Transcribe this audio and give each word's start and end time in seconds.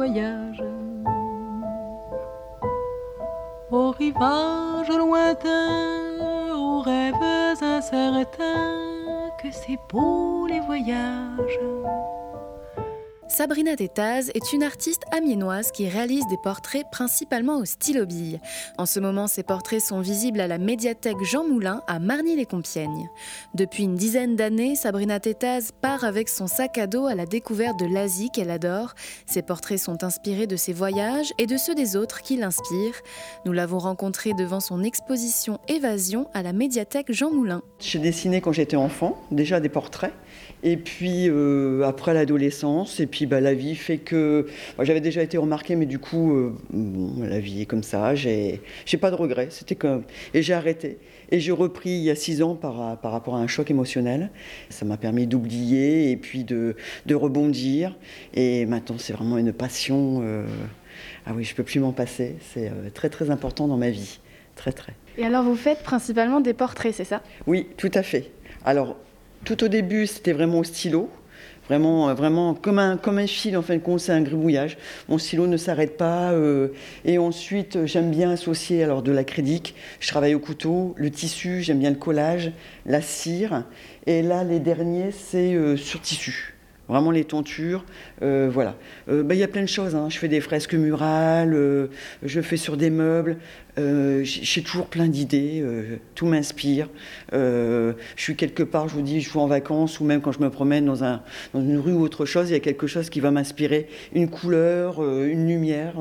voyages. 0.00 0.64
Au 3.70 3.90
rivage 3.90 4.88
lointain, 4.88 6.54
aux 6.54 6.80
rêves 6.80 7.14
incertains, 7.60 9.28
que 9.42 9.50
c'est 9.50 9.78
beau 9.90 10.46
les 10.46 10.60
voyages. 10.60 11.60
Sabrina 13.30 13.76
Tétaz 13.76 14.28
est 14.34 14.52
une 14.52 14.64
artiste 14.64 15.04
amiénoise 15.12 15.70
qui 15.70 15.88
réalise 15.88 16.26
des 16.26 16.36
portraits 16.36 16.84
principalement 16.90 17.58
au 17.58 17.64
stylo 17.64 18.04
bille. 18.04 18.40
En 18.76 18.86
ce 18.86 18.98
moment, 18.98 19.28
ses 19.28 19.44
portraits 19.44 19.80
sont 19.80 20.00
visibles 20.00 20.40
à 20.40 20.48
la 20.48 20.58
médiathèque 20.58 21.22
Jean 21.22 21.46
Moulin 21.46 21.80
à 21.86 22.00
Marny-les-Compiègnes. 22.00 23.08
Depuis 23.54 23.84
une 23.84 23.94
dizaine 23.94 24.34
d'années, 24.34 24.74
Sabrina 24.74 25.20
Tétaz 25.20 25.70
part 25.80 26.02
avec 26.02 26.28
son 26.28 26.48
sac 26.48 26.76
à 26.76 26.88
dos 26.88 27.06
à 27.06 27.14
la 27.14 27.24
découverte 27.24 27.78
de 27.78 27.86
l'Asie 27.86 28.30
qu'elle 28.30 28.50
adore. 28.50 28.94
Ses 29.26 29.42
portraits 29.42 29.78
sont 29.78 30.02
inspirés 30.02 30.48
de 30.48 30.56
ses 30.56 30.72
voyages 30.72 31.32
et 31.38 31.46
de 31.46 31.56
ceux 31.56 31.76
des 31.76 31.94
autres 31.94 32.22
qui 32.22 32.36
l'inspirent. 32.36 33.00
Nous 33.44 33.52
l'avons 33.52 33.78
rencontrée 33.78 34.34
devant 34.34 34.60
son 34.60 34.82
exposition 34.82 35.60
Évasion 35.68 36.26
à 36.34 36.42
la 36.42 36.52
médiathèque 36.52 37.12
Jean 37.12 37.30
Moulin. 37.30 37.62
J'ai 37.78 38.00
dessiné 38.00 38.40
quand 38.40 38.52
j'étais 38.52 38.76
enfant, 38.76 39.22
déjà 39.30 39.60
des 39.60 39.68
portraits. 39.68 40.12
Et 40.62 40.76
puis 40.76 41.28
euh, 41.28 41.82
après 41.84 42.12
l'adolescence, 42.12 43.00
et 43.00 43.06
puis 43.06 43.24
bah, 43.24 43.40
la 43.40 43.54
vie 43.54 43.74
fait 43.74 43.96
que 43.96 44.46
j'avais 44.80 45.00
déjà 45.00 45.22
été 45.22 45.38
remarquée, 45.38 45.74
mais 45.74 45.86
du 45.86 45.98
coup, 45.98 46.34
euh, 46.34 46.54
la 47.18 47.40
vie 47.40 47.62
est 47.62 47.66
comme 47.66 47.82
ça. 47.82 48.14
J'ai, 48.14 48.60
j'ai 48.84 48.98
pas 48.98 49.10
de 49.10 49.16
regrets. 49.16 49.48
C'était 49.50 49.74
comme 49.74 50.02
et 50.34 50.42
j'ai 50.42 50.52
arrêté. 50.52 50.98
Et 51.30 51.40
j'ai 51.40 51.52
repris 51.52 51.90
il 51.90 52.02
y 52.02 52.10
a 52.10 52.14
six 52.14 52.42
ans 52.42 52.56
par, 52.56 52.98
par 52.98 53.12
rapport 53.12 53.36
à 53.36 53.38
un 53.38 53.46
choc 53.46 53.70
émotionnel. 53.70 54.30
Ça 54.68 54.84
m'a 54.84 54.96
permis 54.96 55.26
d'oublier 55.26 56.10
et 56.10 56.16
puis 56.16 56.44
de, 56.44 56.76
de 57.06 57.14
rebondir. 57.14 57.96
Et 58.34 58.66
maintenant, 58.66 58.96
c'est 58.98 59.12
vraiment 59.12 59.38
une 59.38 59.52
passion. 59.52 60.20
Euh, 60.22 60.44
ah 61.24 61.32
oui, 61.34 61.44
je 61.44 61.54
peux 61.54 61.62
plus 61.62 61.80
m'en 61.80 61.92
passer. 61.92 62.36
C'est 62.52 62.70
très 62.92 63.08
très 63.08 63.30
important 63.30 63.66
dans 63.66 63.78
ma 63.78 63.90
vie, 63.90 64.20
très 64.56 64.72
très. 64.72 64.92
Et 65.16 65.24
alors, 65.24 65.44
vous 65.44 65.56
faites 65.56 65.82
principalement 65.82 66.40
des 66.40 66.52
portraits, 66.52 66.94
c'est 66.94 67.04
ça? 67.04 67.22
Oui, 67.46 67.68
tout 67.76 67.90
à 67.94 68.02
fait. 68.02 68.30
Alors 68.64 68.96
tout 69.44 69.64
au 69.64 69.68
début, 69.68 70.06
c'était 70.06 70.32
vraiment 70.32 70.58
au 70.58 70.64
stylo. 70.64 71.10
Vraiment, 71.68 72.08
euh, 72.08 72.14
vraiment 72.14 72.54
comme 72.54 72.80
un, 72.80 72.96
comme 72.96 73.18
un 73.18 73.28
fil, 73.28 73.56
en 73.56 73.62
fin 73.62 73.76
de 73.76 73.80
compte, 73.80 74.00
c'est 74.00 74.12
un 74.12 74.22
gribouillage. 74.22 74.76
Mon 75.08 75.18
stylo 75.18 75.46
ne 75.46 75.56
s'arrête 75.56 75.96
pas. 75.96 76.32
Euh, 76.32 76.68
et 77.04 77.18
ensuite, 77.18 77.86
j'aime 77.86 78.10
bien 78.10 78.30
associer 78.30 78.82
alors 78.82 79.02
de 79.02 79.12
l'acrylique. 79.12 79.76
Je 80.00 80.08
travaille 80.08 80.34
au 80.34 80.40
couteau, 80.40 80.94
le 80.96 81.10
tissu, 81.10 81.62
j'aime 81.62 81.78
bien 81.78 81.90
le 81.90 81.96
collage, 81.96 82.52
la 82.86 83.00
cire. 83.00 83.64
Et 84.06 84.22
là, 84.22 84.42
les 84.42 84.58
derniers, 84.58 85.12
c'est 85.12 85.54
euh, 85.54 85.76
sur 85.76 86.00
tissu 86.00 86.54
vraiment 86.90 87.10
les 87.10 87.24
tentures. 87.24 87.84
Euh, 88.22 88.50
voilà. 88.52 88.76
Euh, 89.08 89.22
bah, 89.22 89.34
il 89.34 89.38
y 89.38 89.42
a 89.42 89.48
plein 89.48 89.62
de 89.62 89.68
choses. 89.68 89.94
Hein. 89.94 90.08
Je 90.10 90.18
fais 90.18 90.28
des 90.28 90.40
fresques 90.40 90.74
murales, 90.74 91.54
euh, 91.54 91.86
je 92.22 92.40
fais 92.40 92.56
sur 92.56 92.76
des 92.76 92.90
meubles. 92.90 93.38
J'ai 94.22 94.62
toujours 94.62 94.88
plein 94.88 95.08
d'idées. 95.08 95.64
tout 96.14 96.26
m'inspire. 96.26 96.90
je 97.32 97.94
suis 98.14 98.36
quelque 98.36 98.62
part, 98.62 98.88
je 98.88 98.94
vous 98.94 99.00
dis, 99.00 99.22
je 99.22 99.30
suis 99.30 99.38
en 99.38 99.46
vacances 99.46 100.00
ou 100.00 100.04
même 100.04 100.20
quand 100.20 100.32
je 100.32 100.40
me 100.40 100.50
promène 100.50 100.84
dans, 100.84 101.02
un, 101.02 101.22
dans 101.54 101.62
une 101.62 101.78
rue 101.78 101.94
ou 101.94 102.02
autre 102.02 102.26
chose, 102.26 102.50
il 102.50 102.52
y 102.52 102.56
a 102.56 102.60
quelque 102.60 102.86
chose 102.86 103.08
qui 103.08 103.20
va 103.20 103.30
m'inspirer. 103.30 103.88
Une 104.12 104.28
couleur, 104.28 105.02
une 105.02 105.48
lumière. 105.48 105.94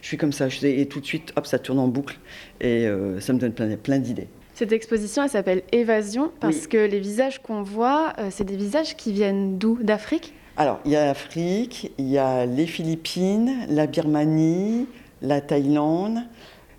je 0.00 0.06
suis 0.06 0.16
comme 0.16 0.32
ça. 0.32 0.46
et 0.62 0.86
tout 0.86 1.00
de 1.00 1.04
suite, 1.04 1.34
hop, 1.36 1.44
ça 1.44 1.58
tourne 1.58 1.80
en 1.80 1.88
boucle. 1.88 2.18
Et 2.62 2.88
ça 3.20 3.34
me 3.34 3.38
donne 3.38 3.52
plein 3.52 3.98
d'idées. 3.98 4.28
Cette 4.58 4.72
exposition, 4.72 5.22
elle 5.22 5.30
s'appelle 5.30 5.62
Évasion 5.70 6.32
parce 6.40 6.66
que 6.66 6.78
les 6.78 6.98
visages 6.98 7.38
qu'on 7.38 7.62
voit, 7.62 8.12
euh, 8.18 8.26
c'est 8.32 8.42
des 8.42 8.56
visages 8.56 8.96
qui 8.96 9.12
viennent 9.12 9.56
d'où? 9.56 9.78
D'Afrique? 9.80 10.34
Alors, 10.56 10.80
il 10.84 10.90
y 10.90 10.96
a 10.96 11.06
l'Afrique, 11.06 11.92
il 11.96 12.08
y 12.08 12.18
a 12.18 12.44
les 12.44 12.66
Philippines, 12.66 13.52
la 13.68 13.86
Birmanie, 13.86 14.88
la 15.22 15.40
Thaïlande. 15.40 16.24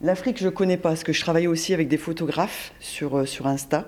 L'Afrique, 0.01 0.39
je 0.39 0.47
ne 0.47 0.50
connais 0.50 0.75
pas, 0.75 0.89
parce 0.89 1.06
que 1.06 1.13
je 1.13 1.22
travaille 1.22 1.47
aussi 1.47 1.73
avec 1.73 1.88
des 1.88 1.95
photographes 1.95 2.73
sur, 2.81 3.19
euh, 3.19 3.25
sur 3.25 3.47
Insta. 3.47 3.85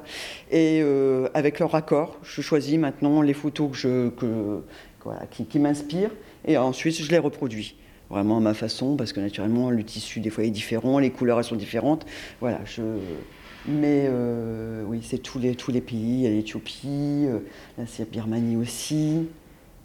Et 0.52 0.80
euh, 0.82 1.28
avec 1.34 1.60
leur 1.60 1.76
accord, 1.76 2.18
je 2.24 2.40
choisis 2.40 2.78
maintenant 2.78 3.22
les 3.22 3.34
photos 3.34 3.72
que 3.72 3.76
je, 3.76 4.08
que, 4.12 4.64
voilà, 5.04 5.26
qui, 5.30 5.44
qui 5.44 5.60
m'inspirent. 5.60 6.16
Et 6.46 6.56
ensuite, 6.56 6.96
je 6.96 7.12
les 7.12 7.18
reproduis 7.18 7.76
vraiment 8.10 8.38
à 8.38 8.42
ma 8.42 8.54
façon, 8.54 8.96
parce 8.96 9.12
que 9.12 9.20
naturellement, 9.20 9.70
le 9.70 9.84
tissu, 9.84 10.22
des 10.22 10.30
fois, 10.30 10.46
est 10.46 10.50
différent, 10.50 10.98
les 10.98 11.12
couleurs, 11.12 11.40
elles 11.40 11.44
sont 11.44 11.58
différentes. 11.58 12.06
Voilà, 12.40 12.62
je, 12.64 12.84
mais 13.68 14.06
euh, 14.08 14.84
oui, 14.88 15.02
c'est 15.04 15.20
tous 15.20 15.40
les, 15.40 15.56
tous 15.56 15.72
les 15.72 15.82
pays. 15.82 15.98
Il 15.98 16.22
y 16.22 16.28
a 16.28 16.30
l'Éthiopie, 16.30 17.26
euh, 17.28 17.40
la 17.78 18.06
Birmanie 18.06 18.58
aussi. 18.58 19.28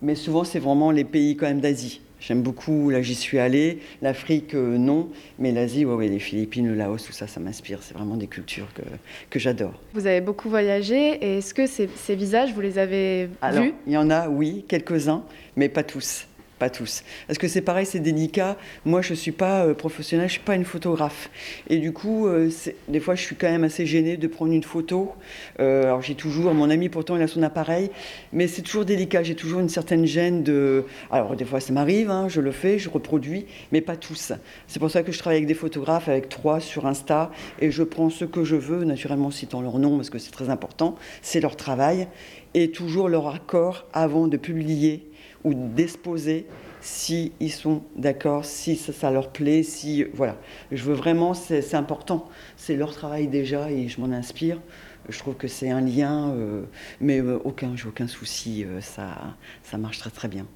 Mais 0.02 0.14
souvent, 0.14 0.44
c'est 0.44 0.58
vraiment 0.58 0.90
les 0.90 1.04
pays 1.04 1.36
quand 1.36 1.46
même 1.46 1.60
d'Asie. 1.60 2.00
J'aime 2.18 2.42
beaucoup, 2.42 2.88
là 2.88 3.02
j'y 3.02 3.14
suis 3.14 3.38
allée. 3.38 3.80
L'Afrique, 4.00 4.54
euh, 4.54 4.78
non. 4.78 5.10
Mais 5.38 5.52
l'Asie, 5.52 5.84
ouais, 5.84 5.94
ouais, 5.94 6.08
les 6.08 6.18
Philippines, 6.18 6.66
le 6.66 6.74
Laos, 6.74 7.04
tout 7.04 7.12
ça, 7.12 7.26
ça 7.26 7.40
m'inspire. 7.40 7.82
C'est 7.82 7.94
vraiment 7.94 8.16
des 8.16 8.26
cultures 8.26 8.72
que, 8.72 8.82
que 9.28 9.38
j'adore. 9.38 9.74
Vous 9.92 10.06
avez 10.06 10.22
beaucoup 10.22 10.48
voyagé. 10.48 11.18
Et 11.22 11.38
est-ce 11.38 11.52
que 11.52 11.66
ces, 11.66 11.88
ces, 11.94 12.14
visages, 12.14 12.54
vous 12.54 12.62
les 12.62 12.78
avez 12.78 13.28
Alors, 13.42 13.64
vus? 13.64 13.74
Il 13.86 13.92
y 13.92 13.98
en 13.98 14.10
a, 14.10 14.28
oui, 14.28 14.64
quelques-uns, 14.66 15.24
mais 15.56 15.68
pas 15.68 15.82
tous 15.82 16.26
pas 16.58 16.70
tous. 16.70 17.04
Parce 17.26 17.38
que 17.38 17.48
c'est 17.48 17.60
pareil, 17.60 17.86
c'est 17.86 18.00
délicat. 18.00 18.56
Moi, 18.84 19.02
je 19.02 19.10
ne 19.10 19.16
suis 19.16 19.32
pas 19.32 19.64
euh, 19.64 19.74
professionnelle, 19.74 20.28
je 20.28 20.34
ne 20.34 20.38
suis 20.38 20.46
pas 20.46 20.54
une 20.54 20.64
photographe. 20.64 21.28
Et 21.68 21.78
du 21.78 21.92
coup, 21.92 22.26
euh, 22.26 22.50
des 22.88 23.00
fois, 23.00 23.14
je 23.14 23.22
suis 23.22 23.36
quand 23.36 23.50
même 23.50 23.64
assez 23.64 23.84
gênée 23.84 24.16
de 24.16 24.26
prendre 24.26 24.52
une 24.52 24.62
photo. 24.62 25.12
Euh, 25.60 25.84
alors, 25.84 26.02
j'ai 26.02 26.14
toujours, 26.14 26.54
mon 26.54 26.70
ami 26.70 26.88
pourtant, 26.88 27.16
il 27.16 27.22
a 27.22 27.28
son 27.28 27.42
appareil, 27.42 27.90
mais 28.32 28.46
c'est 28.46 28.62
toujours 28.62 28.84
délicat. 28.84 29.22
J'ai 29.22 29.34
toujours 29.34 29.60
une 29.60 29.68
certaine 29.68 30.06
gêne 30.06 30.42
de. 30.42 30.84
Alors, 31.10 31.36
des 31.36 31.44
fois, 31.44 31.60
ça 31.60 31.72
m'arrive, 31.72 32.10
hein, 32.10 32.28
je 32.28 32.40
le 32.40 32.52
fais, 32.52 32.78
je 32.78 32.88
reproduis, 32.88 33.46
mais 33.72 33.80
pas 33.80 33.96
tous. 33.96 34.32
C'est 34.66 34.78
pour 34.78 34.90
ça 34.90 35.02
que 35.02 35.12
je 35.12 35.18
travaille 35.18 35.38
avec 35.38 35.48
des 35.48 35.54
photographes, 35.54 36.08
avec 36.08 36.28
trois 36.28 36.60
sur 36.60 36.86
Insta, 36.86 37.30
et 37.60 37.70
je 37.70 37.82
prends 37.82 38.08
ce 38.08 38.24
que 38.24 38.44
je 38.44 38.56
veux, 38.56 38.84
naturellement 38.84 39.30
citant 39.30 39.60
leur 39.60 39.78
nom, 39.78 39.96
parce 39.96 40.10
que 40.10 40.18
c'est 40.18 40.30
très 40.30 40.48
important. 40.48 40.96
C'est 41.20 41.40
leur 41.40 41.56
travail, 41.56 42.08
et 42.54 42.70
toujours 42.70 43.10
leur 43.10 43.28
accord 43.28 43.84
avant 43.92 44.28
de 44.28 44.38
publier 44.38 45.06
ou 45.46 45.54
d'exposer 45.54 46.46
si 46.80 47.32
ils 47.40 47.52
sont 47.52 47.82
d'accord, 47.94 48.44
si 48.44 48.76
ça, 48.76 49.10
leur 49.10 49.30
plaît, 49.30 49.62
si 49.62 50.04
voilà. 50.12 50.36
Je 50.72 50.82
veux 50.84 50.94
vraiment, 50.94 51.34
c'est 51.34 51.74
important. 51.74 52.28
C'est 52.56 52.76
leur 52.76 52.92
travail 52.92 53.28
déjà 53.28 53.70
et 53.70 53.88
je 53.88 54.00
m'en 54.00 54.12
inspire. 54.12 54.60
Je 55.08 55.18
trouve 55.18 55.34
que 55.34 55.46
c'est 55.46 55.70
un 55.70 55.80
lien, 55.80 56.30
euh, 56.30 56.64
mais 57.00 57.20
euh, 57.20 57.38
aucun, 57.44 57.76
j'ai 57.76 57.88
aucun 57.88 58.08
souci. 58.08 58.64
Euh, 58.64 58.80
ça, 58.80 59.36
ça 59.62 59.78
marche 59.78 59.98
très 59.98 60.10
très 60.10 60.28
bien. 60.28 60.46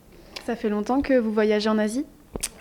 Ça 0.45 0.57
fait 0.57 0.69
longtemps 0.69 1.03
que 1.03 1.15
vous 1.15 1.33
voyagez 1.33 1.69
en 1.69 1.79
Asie? 1.79 2.05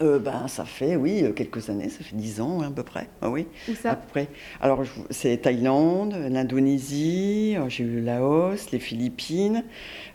Ben, 0.02 0.48
ça 0.48 0.66
fait, 0.66 0.96
oui, 0.96 1.24
quelques 1.36 1.70
années, 1.70 1.90
ça 1.90 2.04
fait 2.04 2.16
dix 2.16 2.42
ans 2.42 2.62
à 2.62 2.72
peu 2.72 2.84
près. 2.84 3.08
Ah, 3.22 3.30
oui, 3.30 3.48
Où 3.70 3.76
ça 3.76 3.92
à 3.92 3.96
peu 3.96 4.08
près. 4.10 4.28
Alors, 4.62 4.84
c'est 5.10 5.38
Thaïlande, 5.38 6.16
l'Indonésie, 6.30 7.56
j'ai 7.68 7.84
eu 7.84 7.96
le 7.96 8.02
Laos, 8.02 8.72
les 8.72 8.80
Philippines. 8.80 9.64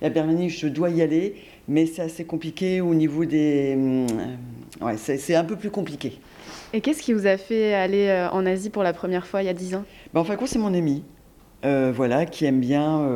La 0.01 0.11
Birmanie, 0.11 0.51
je 0.51 0.69
dois 0.69 0.91
y 0.91 1.03
aller, 1.03 1.37
mais 1.69 1.87
c'est 1.87 2.03
assez 2.03 2.25
compliqué 2.25 2.81
au 2.81 2.95
niveau 2.95 3.25
des. 3.25 3.75
Euh, 3.77 4.07
ouais, 4.85 4.97
c'est 4.97 5.35
un 5.35 5.45
peu 5.45 5.57
plus 5.57 5.71
compliqué. 5.71 6.19
Et 6.73 6.81
qu'est-ce 6.81 7.03
qui 7.03 7.13
vous 7.13 7.27
a 7.27 7.37
fait 7.37 7.75
aller 7.75 8.09
euh, 8.09 8.29
en 8.31 8.45
Asie 8.47 8.71
pour 8.71 8.83
la 8.83 8.93
première 8.93 9.27
fois 9.27 9.43
il 9.43 9.47
y 9.47 9.49
a 9.49 9.55
10 9.55 9.77
ans? 9.77 9.85
Ben, 10.13 10.21
En 10.21 10.25
fin 10.25 10.37
c'est 10.47 10.59
mon 10.59 10.75
ami. 10.75 11.03
Euh, 11.65 11.93
voilà, 11.95 12.27
qui 12.27 12.45
aime 12.45 12.61
bien 12.61 13.07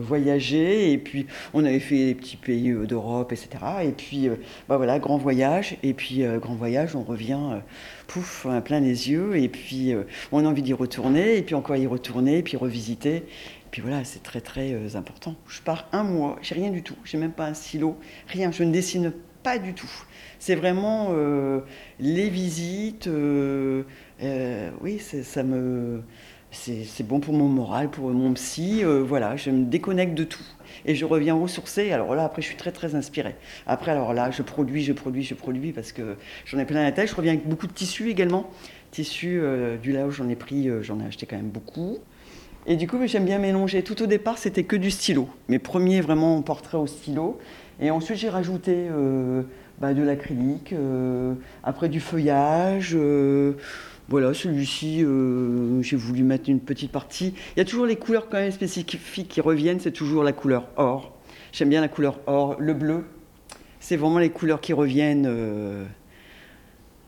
voyager. 0.00 0.92
Et 0.92 0.98
puis, 0.98 1.26
on 1.54 1.64
avait 1.64 1.80
fait 1.80 2.06
des 2.06 2.14
petits 2.14 2.36
pays 2.36 2.72
d'Europe, 2.72 3.32
etc. 3.32 3.48
Et 3.84 3.92
puis, 3.92 4.28
ben, 4.68 4.76
voilà, 4.76 4.98
grand 4.98 5.16
voyage. 5.16 5.76
Et 5.82 5.94
puis, 5.94 6.22
grand 6.40 6.54
voyage, 6.54 6.94
on 6.94 7.02
revient, 7.02 7.38
pouf, 8.06 8.46
plein 8.64 8.80
les 8.80 9.10
yeux. 9.10 9.36
Et 9.36 9.48
puis, 9.48 9.94
on 10.32 10.44
a 10.44 10.48
envie 10.48 10.62
d'y 10.62 10.74
retourner. 10.74 11.38
Et 11.38 11.42
puis, 11.42 11.54
encore 11.54 11.76
y 11.76 11.86
retourner. 11.86 12.38
Et 12.38 12.42
puis, 12.42 12.56
revisiter 12.56 13.24
puis 13.76 13.82
voilà, 13.82 14.04
c'est 14.04 14.22
très 14.22 14.40
très 14.40 14.72
euh, 14.72 14.88
important. 14.94 15.34
Je 15.48 15.60
pars 15.60 15.86
un 15.92 16.02
mois, 16.02 16.38
j'ai 16.40 16.54
rien 16.54 16.70
du 16.70 16.82
tout, 16.82 16.96
j'ai 17.04 17.18
même 17.18 17.32
pas 17.32 17.44
un 17.44 17.52
stylo, 17.52 17.98
rien, 18.26 18.50
je 18.50 18.62
ne 18.62 18.72
dessine 18.72 19.12
pas 19.42 19.58
du 19.58 19.74
tout. 19.74 19.90
C'est 20.38 20.54
vraiment 20.54 21.08
euh, 21.10 21.60
les 22.00 22.30
visites, 22.30 23.06
euh, 23.06 23.82
oui, 24.80 24.98
ça 24.98 25.42
me, 25.42 26.02
c'est 26.56 27.06
bon 27.06 27.20
pour 27.20 27.34
mon 27.34 27.48
moral, 27.48 27.90
pour 27.90 28.10
mon 28.10 28.32
psy, 28.34 28.82
voilà, 28.84 29.36
je 29.36 29.50
me 29.50 29.64
déconnecte 29.64 30.14
de 30.14 30.24
tout 30.24 30.44
et 30.84 30.94
je 30.94 31.04
reviens 31.04 31.34
ressourcée. 31.34 31.92
Alors 31.92 32.14
là, 32.14 32.24
après, 32.24 32.42
je 32.42 32.46
suis 32.48 32.56
très 32.56 32.72
très 32.72 32.94
inspirée. 32.94 33.36
Après, 33.66 33.90
alors 33.90 34.14
là, 34.14 34.30
je 34.30 34.42
produis, 34.42 34.82
je 34.82 34.92
produis, 34.92 35.22
je 35.22 35.34
produis 35.34 35.72
parce 35.72 35.92
que 35.92 36.16
j'en 36.44 36.58
ai 36.58 36.64
plein 36.64 36.82
la 36.82 36.92
tête. 36.92 37.08
Je 37.08 37.14
reviens 37.14 37.32
avec 37.32 37.46
beaucoup 37.46 37.66
de 37.66 37.72
tissus 37.72 38.10
également. 38.10 38.50
Tissus 38.90 39.40
du 39.82 39.92
Laos, 39.92 40.12
j'en 40.12 40.28
ai 40.28 40.36
pris, 40.36 40.68
j'en 40.82 41.00
ai 41.00 41.04
acheté 41.06 41.26
quand 41.26 41.36
même 41.36 41.50
beaucoup. 41.50 41.98
Et 42.68 42.74
du 42.76 42.88
coup, 42.88 42.98
j'aime 43.06 43.24
bien 43.24 43.38
mélanger. 43.38 43.82
Tout 43.82 44.02
au 44.02 44.06
départ, 44.06 44.38
c'était 44.38 44.64
que 44.64 44.74
du 44.74 44.90
stylo. 44.90 45.28
Mes 45.48 45.60
premiers 45.60 46.00
vraiment 46.00 46.42
portraits 46.42 46.80
au 46.80 46.86
stylo. 46.86 47.38
Et 47.80 47.90
ensuite, 47.90 48.18
j'ai 48.18 48.28
rajouté 48.28 48.74
euh, 48.90 49.42
bah, 49.78 49.94
de 49.94 50.02
l'acrylique, 50.02 50.72
euh, 50.72 51.34
après 51.62 51.88
du 51.88 52.00
feuillage. 52.00 52.96
Euh, 54.06 54.10
voilà, 54.10 54.34
celui-ci, 54.34 55.04
j'ai 55.82 55.96
voulu 55.96 56.22
mettre 56.22 56.48
une 56.48 56.60
petite 56.60 56.92
partie. 56.92 57.34
Il 57.56 57.58
y 57.58 57.62
a 57.62 57.64
toujours 57.64 57.86
les 57.86 57.96
couleurs 57.96 58.28
quand 58.28 58.38
même 58.38 58.52
spécifiques 58.52 59.28
qui 59.28 59.40
reviennent. 59.40 59.80
C'est 59.80 59.92
toujours 59.92 60.22
la 60.22 60.32
couleur 60.32 60.68
or. 60.76 61.12
J'aime 61.52 61.68
bien 61.68 61.80
la 61.80 61.88
couleur 61.88 62.20
or, 62.26 62.56
le 62.60 62.74
bleu. 62.74 63.04
C'est 63.80 63.96
vraiment 63.96 64.18
les 64.18 64.30
couleurs 64.30 64.60
qui 64.60 64.72
reviennent 64.72 65.28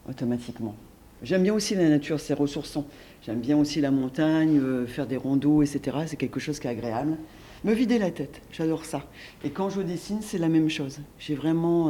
automatiquement. 0.09 0.75
J'aime 1.23 1.43
bien 1.43 1.55
aussi 1.55 1.75
la 1.75 1.89
nature, 1.89 2.21
c'est 2.21 2.35
ressourçant. 2.35 2.87
J'aime 3.23 3.41
bien 3.41 3.57
aussi 3.57 3.81
la 3.81 3.91
montagne, 3.91 4.87
faire 4.87 5.07
des 5.07 5.17
rondeaux, 5.17 5.63
etc. 5.63 5.99
C'est 6.07 6.17
quelque 6.17 6.39
chose 6.39 6.61
qui 6.61 6.69
est 6.69 6.71
agréable. 6.71 7.17
Me 7.65 7.73
vider 7.73 7.99
la 7.99 8.13
tête, 8.13 8.41
j'adore 8.53 8.85
ça. 8.85 9.03
Et 9.43 9.51
quand 9.51 9.71
je 9.71 9.83
dessine, 9.83 10.23
c'est 10.23 10.39
la 10.39 10.49
même 10.49 10.69
chose. 10.69 11.01
J'ai 11.19 11.35
vraiment, 11.35 11.87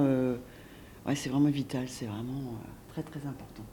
ouais, 1.07 1.15
c'est 1.15 1.29
vraiment 1.29 1.51
vital, 1.51 1.85
c'est 1.87 2.07
vraiment 2.07 2.59
très 2.89 3.03
très 3.03 3.21
important. 3.27 3.65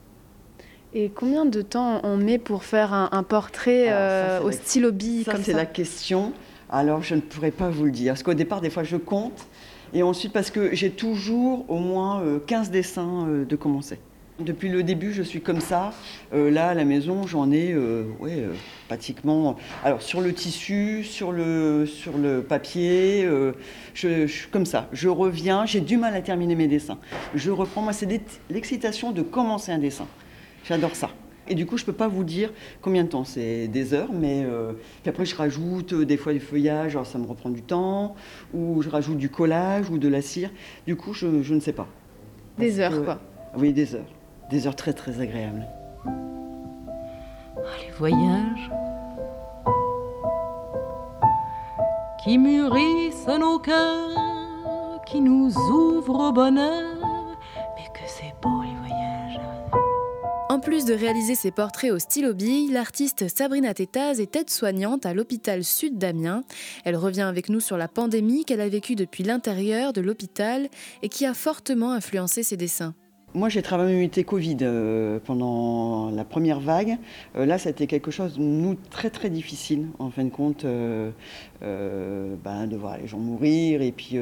Et 0.94 1.10
combien 1.14 1.46
de 1.46 1.62
temps 1.62 2.00
on 2.04 2.16
met 2.16 2.38
pour 2.38 2.64
faire 2.64 2.94
un, 2.94 3.24
portrait 3.24 3.88
euh, 3.90 4.42
au 4.42 4.52
stylo 4.52 4.92
bille 4.92 5.26
comme 5.26 5.38
ça 5.38 5.44
C'est 5.44 5.54
la 5.54 5.66
question. 5.66 6.32
Alors, 6.70 7.04
je 7.04 7.16
ne 7.16 7.22
pourrais 7.22 7.52
pas 7.52 7.70
vous 7.70 7.84
le 7.84 7.92
dire. 7.92 8.14
Parce 8.14 8.24
qu'au 8.24 8.34
départ, 8.34 8.62
des 8.62 8.70
fois, 8.70 8.84
je 8.84 8.96
compte. 8.96 9.48
Et 9.94 10.04
ensuite, 10.04 10.32
parce 10.32 10.52
que 10.52 10.74
j'ai 10.74 10.92
toujours 10.92 11.66
au 11.70 11.80
moins 11.80 12.24
15 12.48 12.68
euh, 12.68 12.72
dessins 12.72 13.28
euh, 13.28 13.46
de 13.46 13.56
commencer. 13.56 14.00
Depuis 14.40 14.68
le 14.70 14.84
début, 14.84 15.14
je 15.14 15.24
suis 15.24 15.40
comme 15.40 15.62
ça. 15.62 15.94
là, 16.34 16.70
à 16.70 16.74
la 16.74 16.84
maison, 16.84 17.26
j'en 17.26 17.54
ai 17.54 17.74
ouais, 18.20 18.44
pratiquement. 18.90 19.56
Alors, 19.82 20.02
sur 20.02 20.20
le 20.20 20.34
tissu, 20.34 21.06
sur 21.06 21.32
le, 21.32 21.86
sur 21.86 22.18
le 22.18 22.42
papier, 22.42 23.26
je, 23.94 24.28
suis 24.28 24.50
comme 24.50 24.66
ça. 24.66 24.90
Je 24.92 25.08
reviens, 25.08 25.66
j'ai 25.66 25.80
du 25.80 25.96
mal 25.96 26.14
à 26.16 26.22
terminer 26.22 26.56
mes 26.56 26.68
dessins. 26.68 26.98
Je 27.34 27.50
reprends. 27.50 27.82
Moi, 27.82 27.94
c'est 27.94 28.10
l'excitation 28.50 29.14
de 29.14 29.22
commencer 29.22 29.72
un 29.72 29.78
dessin. 29.78 30.06
J'adore 30.68 30.96
ça. 30.96 31.10
Et 31.48 31.54
du 31.54 31.68
coup, 31.68 31.78
je 31.78 31.84
ne 31.84 31.86
peux 31.88 31.94
pas 31.94 32.08
vous 32.08 32.24
dire 32.24 32.52
combien 32.82 33.04
de 33.04 33.10
temps. 33.10 33.24
C'est 33.24 33.68
des 33.68 33.94
heures, 33.94 34.12
mais 34.12 34.44
euh, 34.44 34.74
puis 35.04 35.10
après, 35.10 35.26
je 35.26 35.36
rajoute 35.36 35.94
euh, 35.94 36.06
des 36.06 36.18
fois 36.18 36.34
du 36.34 36.40
feuillage, 36.40 36.96
alors 36.96 37.06
ça 37.06 37.20
me 37.20 37.28
reprend 37.28 37.52
du 37.52 37.62
temps, 37.62 38.16
ou 38.54 38.82
je 38.82 38.90
rajoute 38.90 39.18
du 39.18 39.30
collage 39.30 39.90
ou 39.92 40.00
de 40.00 40.08
la 40.08 40.22
cire. 40.22 40.50
Du 40.88 40.96
coup, 40.96 41.14
je, 41.14 41.28
ne 41.28 41.60
sais 41.60 41.74
pas. 41.74 41.88
Des 42.58 42.80
heures, 42.80 43.04
quoi. 43.04 43.20
Oui, 43.56 43.74
des 43.74 43.94
heures. 43.94 44.12
Des 44.50 44.66
heures 44.66 44.76
très, 44.76 44.94
très 44.94 45.22
agréables. 45.22 45.68
Ah, 46.08 47.62
les 47.86 47.92
voyages 47.92 48.72
qui 52.24 52.40
mûrissent 52.40 53.28
nos 53.40 53.60
cœurs, 53.60 55.02
qui 55.06 55.22
nous 55.22 55.56
ouvrent 55.56 56.30
au 56.30 56.32
bonheur 56.32 56.95
de 60.84 60.94
réaliser 60.94 61.36
ses 61.36 61.52
portraits 61.52 61.94
au 61.94 62.00
stylo 62.00 62.34
bille, 62.34 62.70
l'artiste 62.70 63.30
Sabrina 63.30 63.74
Tétaz 63.74 64.20
est 64.20 64.36
aide-soignante 64.36 65.06
à 65.06 65.14
l'hôpital 65.14 65.64
Sud 65.64 65.98
d'Amiens. 65.98 66.44
Elle 66.84 66.98
revient 66.98 67.22
avec 67.22 67.48
nous 67.48 67.62
sur 67.62 67.78
la 67.78 67.88
pandémie 67.88 68.44
qu'elle 68.44 68.60
a 68.60 68.68
vécue 68.68 68.96
depuis 68.96 69.24
l'intérieur 69.24 69.94
de 69.94 70.02
l'hôpital 70.02 70.68
et 71.02 71.08
qui 71.08 71.26
a 71.26 71.34
fortement 71.34 71.94
influencé 71.94 72.44
ses 72.44 72.58
dessins. 72.58 72.94
Moi, 73.36 73.50
j'ai 73.50 73.62
travaillé 73.62 73.94
en 73.94 73.98
unité 73.98 74.24
Covid 74.24 74.60
euh, 74.62 75.20
pendant 75.26 76.10
la 76.10 76.24
première 76.24 76.62
vague. 76.62 76.98
Euh, 77.36 77.46
là, 77.46 77.58
ça 77.58 77.68
a 77.68 77.72
été 77.72 77.86
quelque 77.86 78.10
chose, 78.10 78.40
nous, 78.40 78.76
très 78.90 79.10
très 79.10 79.30
difficile, 79.30 79.88
en 80.00 80.10
fin 80.10 80.24
de 80.24 80.30
compte, 80.30 80.64
euh, 80.64 81.12
ben, 81.62 82.66
de 82.66 82.78
voir 82.78 82.98
les 82.98 83.08
gens 83.08 83.18
mourir 83.18 83.82
et 83.82 83.92
puis 83.92 84.18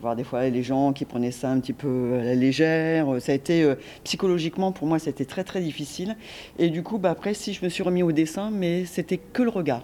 voir 0.00 0.14
des 0.14 0.22
fois 0.22 0.48
les 0.48 0.62
gens 0.62 0.92
qui 0.92 1.04
prenaient 1.04 1.32
ça 1.32 1.50
un 1.50 1.58
petit 1.58 1.72
peu 1.72 2.12
à 2.20 2.22
la 2.22 2.36
légère. 2.36 3.20
Ça 3.20 3.32
a 3.32 3.34
été, 3.34 3.68
psychologiquement, 4.04 4.70
pour 4.70 4.86
moi, 4.86 5.00
c'était 5.00 5.24
très 5.24 5.42
très 5.42 5.60
difficile. 5.60 6.16
Et 6.60 6.68
du 6.70 6.84
coup, 6.84 6.98
bah, 6.98 7.10
après, 7.10 7.34
si 7.34 7.54
je 7.54 7.64
me 7.64 7.68
suis 7.68 7.82
remis 7.82 8.04
au 8.04 8.12
dessin, 8.12 8.52
mais 8.52 8.84
c'était 8.84 9.18
que 9.18 9.42
le 9.42 9.50
regard. 9.50 9.82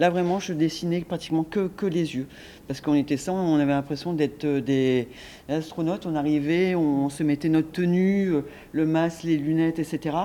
Là, 0.00 0.08
vraiment, 0.08 0.40
je 0.40 0.54
dessinais 0.54 1.02
pratiquement 1.02 1.44
que, 1.44 1.68
les 1.84 2.16
yeux. 2.16 2.26
Parce 2.66 2.80
qu'on 2.80 2.94
était 2.94 3.18
ça, 3.18 3.34
on 3.34 3.56
avait 3.56 3.72
l'impression 3.72 4.14
d'être 4.14 4.46
euh, 4.46 4.62
des 4.62 5.08
astronautes. 5.50 6.06
On 6.06 6.14
arrivait, 6.14 6.74
on 6.74 7.10
se 7.10 7.22
mettait 7.22 7.50
notre 7.50 7.70
tenue, 7.70 8.32
euh, 8.32 8.40
le 8.72 8.86
masque, 8.86 9.24
les 9.24 9.36
lunettes, 9.36 9.78
etc. 9.78 10.16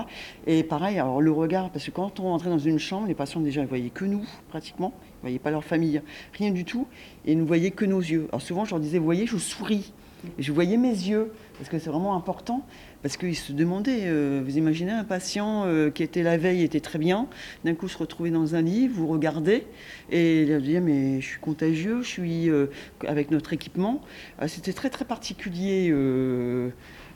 Et 0.46 0.62
pareil, 0.62 0.98
alors 0.98 1.20
le 1.20 1.30
regard, 1.30 1.68
parce 1.68 1.84
que 1.84 1.90
quand 1.90 2.20
on 2.20 2.22
rentrait 2.22 2.48
dans 2.48 2.58
une 2.58 2.78
chambre, 2.78 3.06
les 3.06 3.14
patients 3.14 3.42
déjà 3.42 3.60
ne 3.60 3.66
voyaient 3.66 3.90
que 3.90 4.06
nous, 4.06 4.24
pratiquement. 4.48 4.94
Ils 4.96 5.16
ne 5.16 5.20
voyaient 5.20 5.38
pas 5.38 5.50
leur 5.50 5.62
famille, 5.62 6.00
rien 6.32 6.52
du 6.52 6.64
tout. 6.64 6.86
Et 7.26 7.32
ils 7.32 7.38
ne 7.38 7.44
voyaient 7.44 7.70
que 7.70 7.84
nos 7.84 8.00
yeux. 8.00 8.28
Alors 8.30 8.40
souvent, 8.40 8.64
je 8.64 8.70
leur 8.70 8.80
disais, 8.80 8.98
voyez, 8.98 9.26
je 9.26 9.36
souris. 9.36 9.92
Et 10.38 10.42
je 10.42 10.52
voyais 10.52 10.78
mes 10.78 10.88
yeux, 10.88 11.32
parce 11.58 11.68
que 11.68 11.78
c'est 11.78 11.90
vraiment 11.90 12.16
important. 12.16 12.62
Parce 13.06 13.18
qu'ils 13.18 13.36
se 13.36 13.52
demandaient, 13.52 14.06
euh, 14.06 14.42
vous 14.44 14.58
imaginez 14.58 14.90
un 14.90 15.04
patient 15.04 15.62
euh, 15.64 15.90
qui 15.90 16.02
était 16.02 16.24
la 16.24 16.36
veille, 16.36 16.64
était 16.64 16.80
très 16.80 16.98
bien, 16.98 17.28
d'un 17.64 17.74
coup 17.74 17.86
se 17.86 17.96
retrouver 17.96 18.30
dans 18.30 18.56
un 18.56 18.62
lit, 18.62 18.88
vous 18.88 19.06
regardez, 19.06 19.62
et 20.10 20.42
il 20.42 20.60
dit 20.60 20.80
mais 20.80 21.20
je 21.20 21.26
suis 21.26 21.38
contagieux, 21.38 22.02
je 22.02 22.08
suis 22.08 22.50
euh, 22.50 22.66
avec 23.06 23.30
notre 23.30 23.52
équipement. 23.52 24.02
C'était 24.48 24.72
très 24.72 24.90
très 24.90 25.04
particulier. 25.04 25.94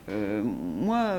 moi, 0.08 1.16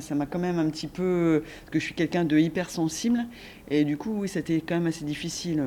ça 0.00 0.14
m'a 0.14 0.26
quand 0.26 0.38
même 0.38 0.58
un 0.58 0.68
petit 0.68 0.86
peu, 0.86 1.42
parce 1.60 1.70
que 1.70 1.78
je 1.78 1.84
suis 1.86 1.94
quelqu'un 1.94 2.26
de 2.26 2.38
hypersensible, 2.38 3.24
et 3.70 3.84
du 3.84 3.96
coup, 3.96 4.18
oui, 4.18 4.28
c'était 4.28 4.60
quand 4.60 4.74
même 4.74 4.88
assez 4.88 5.06
difficile, 5.06 5.62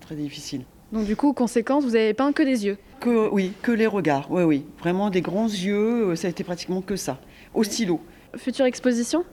très 0.00 0.14
difficile. 0.14 0.62
Donc 0.92 1.06
du 1.06 1.16
coup, 1.16 1.32
conséquence, 1.32 1.84
vous 1.84 1.96
avez 1.96 2.14
peint 2.14 2.32
que 2.32 2.42
des 2.42 2.66
yeux? 2.66 2.78
Que, 3.00 3.28
Oui, 3.30 3.52
que 3.62 3.72
les 3.72 3.88
regards, 3.88 4.30
oui, 4.30 4.44
oui. 4.44 4.64
Vraiment 4.78 5.10
des 5.10 5.22
grands 5.22 5.48
yeux, 5.48 6.14
ça 6.14 6.28
a 6.28 6.30
été 6.30 6.44
pratiquement 6.44 6.82
que 6.82 6.94
ça, 6.94 7.20
au 7.54 7.64
stylo. 7.64 8.00
Future 8.36 8.66
exposition? 8.66 9.24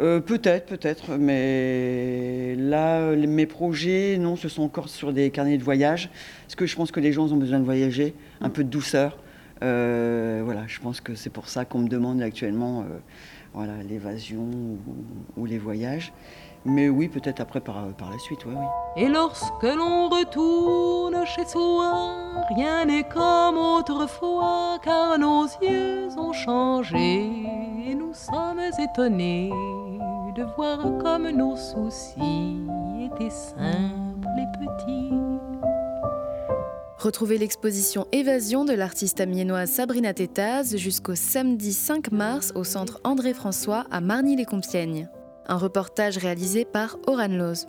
Euh, 0.00 0.20
Peut-être, 0.20 0.66
peut-être, 0.66 1.16
mais 1.16 2.54
là, 2.56 3.16
mes 3.16 3.46
projets, 3.46 4.18
non, 4.18 4.36
ce 4.36 4.48
sont 4.48 4.62
encore 4.62 4.88
sur 4.88 5.12
des 5.12 5.30
carnets 5.30 5.58
de 5.58 5.64
voyage, 5.64 6.10
parce 6.42 6.56
que 6.56 6.66
je 6.66 6.76
pense 6.76 6.90
que 6.90 7.00
les 7.00 7.12
gens 7.12 7.32
ont 7.32 7.36
besoin 7.36 7.58
de 7.58 7.64
voyager, 7.64 8.14
un 8.40 8.50
peu 8.50 8.62
de 8.62 8.68
douceur. 8.68 9.18
Euh, 9.62 10.42
voilà, 10.44 10.64
je 10.66 10.78
pense 10.80 11.00
que 11.00 11.14
c'est 11.14 11.30
pour 11.30 11.48
ça 11.48 11.64
qu'on 11.64 11.80
me 11.80 11.88
demande 11.88 12.22
actuellement 12.22 12.80
euh, 12.80 12.98
voilà, 13.52 13.82
l'évasion 13.88 14.48
ou, 15.36 15.46
les 15.46 15.58
voyages. 15.58 16.12
Mais 16.66 16.88
oui, 16.90 17.08
peut-être 17.08 17.40
après 17.40 17.60
par, 17.60 17.86
par 17.96 18.10
la 18.10 18.18
suite, 18.18 18.44
oui, 18.44 18.54
oui. 18.54 19.02
Et 19.02 19.08
lorsque 19.08 19.62
l'on 19.62 20.08
retourne 20.08 21.24
chez 21.24 21.46
soi, 21.46 22.20
rien 22.54 22.84
n'est 22.84 23.08
comme 23.08 23.56
autrefois, 23.56 24.78
car 24.82 25.18
nos 25.18 25.46
yeux 25.62 26.08
ont 26.18 26.32
changé. 26.32 27.24
Et 27.86 27.94
nous 27.94 28.12
sommes 28.12 28.60
étonnés 28.78 29.50
de 30.36 30.44
voir 30.56 30.78
comme 31.02 31.30
nos 31.30 31.56
soucis 31.56 32.58
étaient 33.00 33.30
simples 33.30 34.28
et 34.38 34.58
petits. 34.58 35.14
Retrouvez 36.98 37.38
l'exposition 37.38 38.06
Évasion 38.12 38.66
de 38.66 38.74
l'artiste 38.74 39.22
amiénoise 39.22 39.70
Sabrina 39.70 40.12
Tétaz 40.12 40.76
jusqu'au 40.76 41.14
samedi 41.14 41.72
5 41.72 42.12
mars 42.12 42.52
au 42.54 42.64
centre 42.64 43.00
André-François 43.04 43.86
à 43.90 44.02
Marny-les-Compiègnes 44.02 45.08
un 45.46 45.56
reportage 45.56 46.18
réalisé 46.18 46.64
par 46.64 46.96
Oran 47.06 47.28
Loz. 47.28 47.66